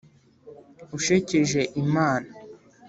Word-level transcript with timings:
ushekeje 0.97 1.61
imana 1.81 2.29